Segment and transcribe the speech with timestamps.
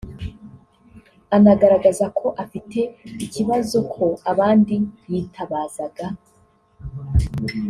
[1.35, 2.79] Anagaragaza ko afite
[3.25, 4.75] ikibazo ko abandi
[5.11, 6.05] yitabazaga